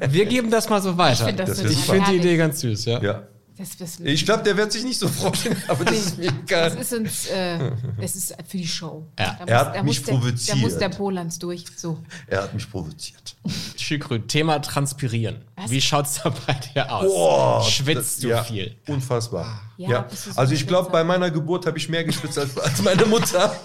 Wir 0.10 0.26
geben 0.26 0.50
das 0.50 0.68
mal 0.68 0.80
so 0.82 0.96
weiter. 0.96 1.28
Ich 1.28 1.36
finde 1.36 1.46
finde 1.54 1.72
die 1.74 1.76
herrlich. 1.92 2.20
Idee 2.20 2.36
ganz 2.36 2.60
süß, 2.60 2.84
ja. 2.86 3.02
ja. 3.02 3.22
Das, 3.56 3.76
das, 3.76 3.98
Ich 3.98 4.24
glaube, 4.24 4.44
der 4.44 4.56
wird 4.56 4.70
sich 4.70 4.84
nicht 4.84 5.00
so 5.00 5.08
freuen, 5.08 5.56
aber 5.68 5.84
das 5.84 5.96
ist 5.96 6.18
mir 6.18 6.28
egal. 6.28 6.70
das 6.70 6.78
ist 6.80 6.92
uns, 6.92 7.26
äh, 7.26 7.58
das 8.00 8.14
ist 8.14 8.32
für 8.46 8.56
die 8.56 8.68
Show. 8.68 9.04
Ja. 9.18 9.36
Da 9.40 9.44
Er 9.46 9.58
hat 9.58 9.74
da 9.76 9.82
mich 9.82 10.00
der, 10.04 10.14
Da 10.14 10.20
muss 10.20 10.46
provoziert. 10.46 10.80
der 10.80 10.88
Polans 10.90 11.38
durch. 11.40 11.64
So. 11.76 11.98
Er 12.28 12.42
hat 12.44 12.54
mich 12.54 12.70
provoziert. 12.70 13.34
Schükrü, 13.76 14.20
Thema 14.20 14.60
Transpirieren. 14.60 15.38
Was? 15.56 15.70
Wie 15.72 15.80
schaut's 15.80 16.20
da 16.22 16.32
bei 16.46 16.52
dir 16.54 16.92
aus? 16.92 17.04
Boah, 17.06 17.64
Schwitzt 17.64 18.18
das- 18.18 18.20
du 18.20 18.28
ja, 18.28 18.44
viel? 18.44 18.76
Unfassbar. 18.86 19.60
Ja, 19.76 19.88
Ja. 19.90 20.08
Also 20.36 20.54
ich 20.54 20.64
glaube, 20.64 20.90
bei 20.90 21.02
meiner 21.02 21.30
Geburt 21.32 21.66
habe 21.66 21.78
ich 21.78 21.88
mehr 21.88 22.04
geschwitzt 22.04 22.38
als, 22.38 22.56
als 22.56 22.80
meine 22.82 23.06
Mutter. 23.06 23.56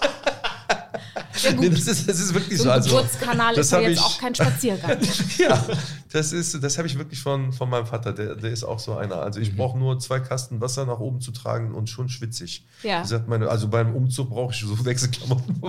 Ja, 1.44 1.52
Nee, 1.52 1.68
das, 1.70 1.86
ist, 1.86 2.08
das 2.08 2.18
ist 2.20 2.32
wirklich 2.34 2.58
so 2.58 2.64
so. 2.64 2.70
ein 2.70 2.76
Also, 2.76 2.90
Geburtskanal 2.96 3.54
das 3.54 3.66
ist 3.66 3.72
ja 3.72 3.80
jetzt 3.80 3.98
ich- 3.98 4.04
auch 4.04 4.18
kein 4.18 4.34
Spaziergang. 4.34 4.98
ja, 5.38 5.64
das 6.12 6.32
ist, 6.32 6.62
das 6.62 6.78
habe 6.78 6.88
ich 6.88 6.96
wirklich 6.98 7.20
von, 7.20 7.52
von 7.52 7.68
meinem 7.70 7.86
Vater. 7.86 8.12
Der, 8.12 8.34
der 8.34 8.50
ist 8.50 8.64
auch 8.64 8.78
so 8.78 8.96
einer. 8.96 9.16
Also 9.16 9.38
Mhm. 9.40 9.46
ich 9.46 9.56
brauche 9.56 9.78
nur 9.78 9.98
zwei 9.98 10.20
Kasten 10.20 10.60
Wasser 10.60 10.84
nach 10.86 10.98
oben 11.00 11.20
zu 11.20 11.32
tragen 11.32 11.74
und 11.74 11.88
schon 11.90 12.08
schwitzig. 12.08 12.64
Ja. 12.82 13.02
Meine, 13.26 13.48
also 13.48 13.68
beim 13.68 13.94
Umzug 13.94 14.30
brauche 14.30 14.52
ich 14.54 14.60
so 14.60 14.68
Wechselklamotten. 14.84 15.60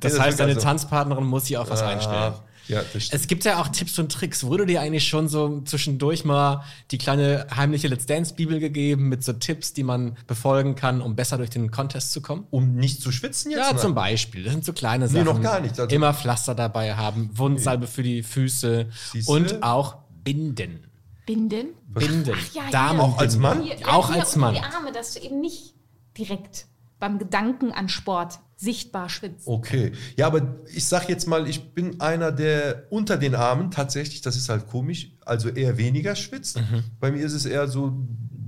Das 0.00 0.12
Nee, 0.14 0.18
heißt, 0.20 0.30
ist 0.30 0.40
deine 0.40 0.50
also- 0.54 0.60
Tanzpartnerin 0.60 1.24
muss 1.24 1.46
sich 1.46 1.56
auf 1.56 1.70
was 1.70 1.82
einstellen. 1.82 2.34
Ja, 2.68 2.82
das 2.92 3.04
stimmt. 3.04 3.20
Es 3.22 3.26
gibt 3.28 3.44
ja 3.44 3.60
auch 3.60 3.68
Tipps 3.68 3.98
und 3.98 4.10
Tricks. 4.10 4.44
Wurde 4.44 4.66
dir 4.66 4.80
eigentlich 4.80 5.06
schon 5.06 5.28
so 5.28 5.60
zwischendurch 5.62 6.24
mal 6.24 6.64
die 6.90 6.98
kleine 6.98 7.46
heimliche 7.54 7.88
Let's 7.88 8.06
Dance 8.06 8.34
Bibel 8.34 8.58
gegeben 8.60 9.08
mit 9.08 9.22
so 9.22 9.32
Tipps, 9.34 9.72
die 9.72 9.82
man 9.82 10.16
befolgen 10.26 10.74
kann, 10.74 11.00
um 11.02 11.14
besser 11.16 11.36
durch 11.36 11.50
den 11.50 11.70
Contest 11.70 12.12
zu 12.12 12.20
kommen? 12.22 12.46
um 12.50 12.74
nicht 12.76 13.00
zu 13.02 13.12
schwitzen 13.12 13.50
jetzt? 13.50 13.60
Ja, 13.60 13.70
Nein. 13.72 13.78
zum 13.78 13.94
Beispiel. 13.94 14.44
Das 14.44 14.52
sind 14.52 14.64
so 14.64 14.72
kleine 14.72 15.08
Sachen. 15.08 15.24
noch 15.24 15.40
gar 15.42 15.60
nicht. 15.60 15.78
Also- 15.78 15.94
Immer 15.94 16.14
Pflaster 16.14 16.54
dabei 16.54 16.94
haben, 16.94 17.30
Wundsalbe 17.34 17.86
für 17.86 18.02
die 18.02 18.22
Füße 18.22 18.86
Siehste? 19.12 19.30
und 19.32 19.62
auch 19.62 19.96
Binden. 20.22 20.86
Binden? 21.26 21.68
Binden. 21.88 22.34
ja, 22.54 22.62
ja. 22.64 22.70
Damenbinden. 22.70 23.00
Auch 23.14 23.18
als 23.18 23.36
Mann? 23.36 23.62
Hier, 23.62 23.76
ja, 23.78 23.86
Auch 23.88 24.10
hier 24.12 24.20
als 24.20 24.36
Mann. 24.36 24.54
Die 24.54 24.60
Arme, 24.60 24.92
dass 24.92 25.14
du 25.14 25.20
eben 25.20 25.40
nicht 25.40 25.74
direkt 26.18 26.66
beim 26.98 27.18
Gedanken 27.18 27.72
an 27.72 27.88
Sport 27.88 28.38
sichtbar 28.56 29.08
schwitzt. 29.08 29.46
Okay. 29.46 29.92
Ja, 30.16 30.26
aber 30.26 30.56
ich 30.72 30.86
sag 30.86 31.08
jetzt 31.08 31.26
mal, 31.26 31.48
ich 31.48 31.72
bin 31.74 32.00
einer, 32.00 32.32
der 32.32 32.84
unter 32.90 33.16
den 33.16 33.34
Armen 33.34 33.70
tatsächlich, 33.70 34.20
das 34.22 34.36
ist 34.36 34.48
halt 34.48 34.66
komisch, 34.68 35.10
also 35.24 35.48
eher 35.48 35.76
weniger 35.76 36.14
schwitzt. 36.16 36.58
Mhm. 36.58 36.84
Bei 37.00 37.10
mir 37.10 37.24
ist 37.24 37.32
es 37.32 37.46
eher 37.46 37.68
so 37.68 37.92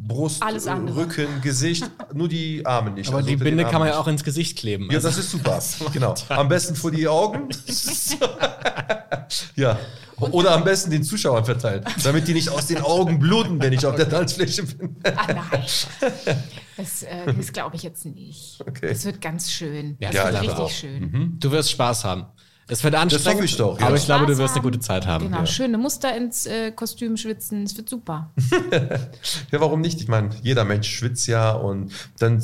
Brust. 0.06 0.42
Rücken, 0.44 1.40
Gesicht, 1.42 1.90
nur 2.14 2.28
die 2.28 2.64
Arme 2.64 2.92
nicht. 2.92 3.08
Aber 3.08 3.18
also 3.18 3.28
die 3.28 3.36
Binde 3.36 3.64
kann 3.64 3.80
man 3.80 3.88
ja 3.88 3.98
auch 3.98 4.06
ins 4.06 4.22
Gesicht 4.22 4.56
kleben. 4.58 4.88
Ja, 4.90 4.96
Also- 4.98 5.08
das 5.08 5.18
ist 5.18 5.30
super. 5.30 5.60
genau. 5.92 6.14
Am 6.28 6.48
besten 6.48 6.76
vor 6.76 6.90
die 6.90 7.08
Augen. 7.08 7.48
ja. 9.56 9.78
Oder 10.18 10.52
am 10.52 10.64
besten 10.64 10.90
den 10.90 11.02
Zuschauern 11.02 11.44
verteilen, 11.44 11.84
damit 12.02 12.26
die 12.26 12.32
nicht 12.32 12.48
aus 12.48 12.66
den 12.66 12.78
Augen 12.78 13.18
bluten, 13.18 13.60
wenn 13.60 13.74
ich 13.74 13.84
auf 13.84 13.96
der 13.96 14.08
Tanzfläche 14.08 14.62
bin. 14.62 14.96
Ah 15.04 15.26
nein. 15.34 15.64
Das, 16.76 17.02
äh, 17.02 17.32
das 17.36 17.52
glaube 17.52 17.76
ich 17.76 17.82
jetzt 17.82 18.04
nicht. 18.04 18.58
Okay. 18.60 18.88
Das 18.88 19.04
wird 19.04 19.20
ganz 19.20 19.50
schön. 19.50 19.96
Ja, 20.00 20.08
Das 20.08 20.16
ja, 20.16 20.24
wird 20.24 20.34
ich 20.34 20.40
richtig 20.40 20.54
glaube 20.56 20.62
auch. 20.64 20.70
schön. 20.70 21.36
Du 21.40 21.50
wirst 21.50 21.70
Spaß 21.70 22.04
haben. 22.04 22.26
Es 22.68 22.82
wird 22.82 22.96
anstrengend, 22.96 23.36
hoffe 23.36 23.44
ich 23.44 23.56
doch, 23.56 23.78
ja. 23.78 23.86
aber 23.86 23.94
ich 23.96 24.06
glaube, 24.06 24.26
du 24.26 24.36
wirst 24.38 24.54
eine 24.54 24.62
gute 24.64 24.80
Zeit 24.80 25.06
haben. 25.06 25.26
Genau, 25.26 25.38
Ja. 25.38 25.46
schöne 25.46 25.78
Muster 25.78 26.16
ins 26.16 26.46
äh, 26.46 26.72
Kostüm 26.72 27.16
schwitzen. 27.16 27.62
Es 27.62 27.76
wird 27.76 27.88
super. 27.88 28.32
Ja, 29.52 29.60
warum 29.60 29.80
nicht? 29.80 30.00
Ich 30.00 30.08
meine, 30.08 30.30
jeder 30.42 30.64
Mensch 30.64 30.88
schwitzt 30.88 31.28
ja 31.28 31.52
und 31.52 31.92
dann 32.18 32.42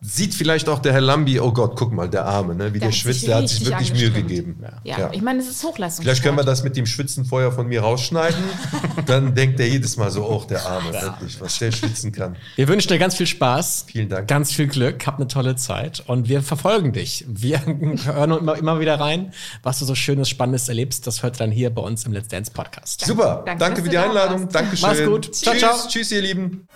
sieht 0.00 0.32
vielleicht 0.32 0.68
auch 0.68 0.78
der 0.78 0.92
Herr 0.92 1.00
Lambi, 1.00 1.40
oh 1.40 1.52
Gott, 1.52 1.74
guck 1.76 1.92
mal, 1.92 2.08
der 2.08 2.24
Arme, 2.24 2.54
ne, 2.54 2.72
wie 2.72 2.78
der, 2.78 2.80
Der 2.80 2.86
hat 2.88 2.92
sich 2.92 3.02
schwitzt, 3.02 3.26
der 3.26 3.36
hat 3.36 3.48
sich 3.48 3.66
wirklich 3.66 3.92
Mühe 3.92 4.10
gegeben. 4.12 4.62
Ja, 4.84 4.98
Ja. 4.98 5.10
ich 5.12 5.22
meine, 5.22 5.40
es 5.40 5.48
ist 5.48 5.64
Hochleistung. 5.64 6.04
Vielleicht 6.04 6.22
können 6.22 6.36
wir 6.36 6.44
das 6.44 6.62
mit 6.62 6.76
dem 6.76 6.86
Schwitzen 6.86 7.24
vorher 7.24 7.50
von 7.50 7.66
mir 7.66 7.80
rausschneiden. 7.80 8.38
Dann 9.06 9.34
denkt 9.34 9.58
er 9.58 9.66
jedes 9.68 9.96
Mal 9.96 10.10
so, 10.10 10.24
oh, 10.24 10.44
der 10.48 10.64
Arme, 10.64 10.92
wirklich, 10.92 11.40
was 11.40 11.58
der 11.58 11.72
schwitzen 11.72 12.12
kann. 12.12 12.36
Wir 12.54 12.68
wünschen 12.68 12.88
dir 12.88 12.98
ganz 12.98 13.16
viel 13.16 13.26
Spaß. 13.26 13.86
Vielen 13.90 14.08
Dank. 14.08 14.28
Ganz 14.28 14.52
viel 14.52 14.68
Glück. 14.68 15.04
Hab 15.06 15.16
eine 15.16 15.26
tolle 15.26 15.56
Zeit. 15.56 16.04
Und 16.06 16.28
wir 16.28 16.42
verfolgen 16.42 16.92
dich. 16.92 17.24
Wir 17.28 17.60
hören 17.66 18.30
immer, 18.38 18.56
immer 18.56 18.78
wieder 18.80 19.00
rein, 19.00 19.32
was 19.64 19.80
du 19.80 19.84
so 19.84 19.94
Schönes, 19.96 20.28
Spannendes 20.28 20.68
erlebst. 20.68 21.06
Das 21.08 21.22
hört 21.24 21.36
ihr 21.36 21.38
dann 21.40 21.50
hier 21.50 21.70
bei 21.70 21.82
uns 21.82 22.04
im 22.06 22.12
Let's 22.12 22.28
Dance 22.28 22.52
Podcast. 22.52 23.04
Super, 23.04 23.42
Danke, 23.44 23.58
danke, 23.64 23.82
für 23.82 23.88
die 23.88 23.98
Einladung. 23.98 24.48
Dankeschön. 24.48 24.88
Mach's 24.88 25.04
gut. 25.04 25.34
Ciao, 25.34 25.54
Tschüss, 25.54 25.60
ciao. 25.62 25.88
tschüss, 25.88 26.12
ihr 26.12 26.22
Lieben. 26.22 26.68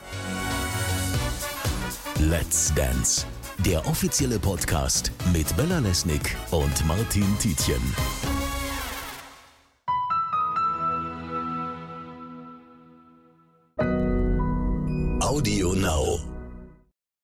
Let's 2.30 2.72
Dance, 2.74 3.26
der 3.64 3.84
offizielle 3.84 4.38
Podcast 4.38 5.10
mit 5.32 5.56
Bella 5.56 5.80
Lesnick 5.80 6.36
und 6.52 6.86
Martin 6.86 7.26
Tietjen. 7.40 7.82
Audio 15.20 15.74
Now. 15.74 16.31